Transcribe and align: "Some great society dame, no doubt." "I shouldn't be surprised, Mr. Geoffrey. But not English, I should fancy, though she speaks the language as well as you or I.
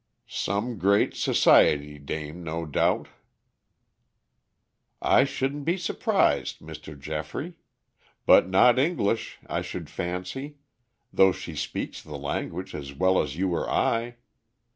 "Some 0.25 0.79
great 0.79 1.13
society 1.15 1.99
dame, 1.99 2.43
no 2.43 2.65
doubt." 2.65 3.07
"I 4.99 5.25
shouldn't 5.25 5.63
be 5.63 5.77
surprised, 5.77 6.57
Mr. 6.57 6.99
Geoffrey. 6.99 7.53
But 8.25 8.49
not 8.49 8.79
English, 8.79 9.37
I 9.45 9.61
should 9.61 9.91
fancy, 9.91 10.55
though 11.13 11.31
she 11.31 11.53
speaks 11.55 12.01
the 12.01 12.17
language 12.17 12.73
as 12.73 12.95
well 12.95 13.21
as 13.21 13.35
you 13.35 13.53
or 13.53 13.69
I. 13.69 14.15